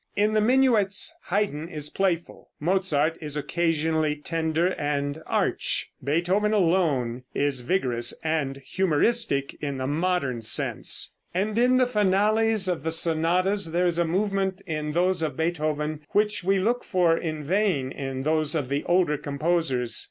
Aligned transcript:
In 0.15 0.33
the 0.33 0.41
minuets 0.41 1.13
Haydn 1.25 1.67
is 1.69 1.91
playful, 1.91 2.49
Mozart 2.59 3.19
is 3.21 3.37
occasionally 3.37 4.15
tender 4.15 4.73
and 4.73 5.21
arch; 5.27 5.91
Beethoven 6.03 6.53
alone 6.53 7.21
is 7.35 7.61
vigorous 7.61 8.11
and 8.23 8.57
humoristic 8.65 9.53
in 9.61 9.77
the 9.77 9.85
modern 9.85 10.41
sense. 10.41 11.13
And, 11.35 11.55
in 11.55 11.77
the 11.77 11.85
finales 11.85 12.67
of 12.67 12.81
the 12.81 12.91
sonatas 12.91 13.67
there 13.73 13.85
is 13.85 13.99
a 13.99 14.03
movement 14.03 14.63
in 14.65 14.93
those 14.93 15.21
of 15.21 15.37
Beethoven 15.37 15.99
which 16.13 16.43
we 16.43 16.57
look 16.57 16.83
for 16.83 17.15
in 17.15 17.43
vain 17.43 17.91
in 17.91 18.23
those 18.23 18.55
of 18.55 18.69
the 18.69 18.83
older 18.85 19.19
composers. 19.19 19.99